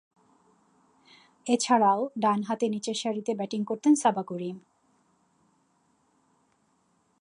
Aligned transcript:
এছাড়াও, 1.45 1.99
ডানহাতে 2.19 2.65
নিচেরসারিতে 2.69 3.31
ব্যাটিং 3.35 3.61
করতেন 3.65 3.93
সাবা 3.95 4.23
করিম। 4.23 4.57